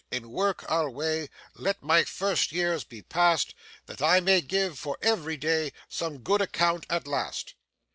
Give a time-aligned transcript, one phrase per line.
[0.09, 3.53] In work alway Let my first years be past,
[3.85, 7.53] That I may give for ev'ry day Some good account at last."